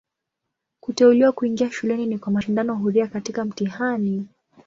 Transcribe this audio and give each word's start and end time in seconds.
Kuteuliwa 0.79 1.31
kuingia 1.31 1.71
shuleni 1.71 2.05
ni 2.05 2.17
kwa 2.19 2.31
mashindano 2.31 2.75
huria 2.75 3.07
katika 3.07 3.45
mtihani. 3.45 4.27